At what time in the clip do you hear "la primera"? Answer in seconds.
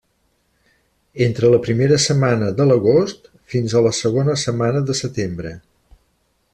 1.55-1.99